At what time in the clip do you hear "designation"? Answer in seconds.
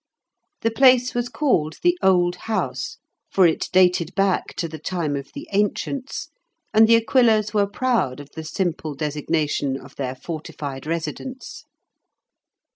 8.95-9.79